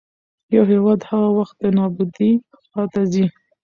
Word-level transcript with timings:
يـو 0.53 0.63
هـيواد 0.69 1.01
هـغه 1.09 1.29
وخـت 1.37 1.55
د 1.61 1.63
نـابـودۍ 1.75 2.31
خـواتـه 2.69 3.01
ځـي 3.11 3.25